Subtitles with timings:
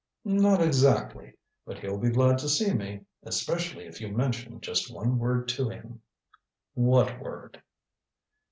[0.25, 1.33] "Not exactly.
[1.63, 3.01] But he'll be glad to see me.
[3.21, 6.01] Especially if you mention just one word to him."
[6.73, 7.61] "What word?"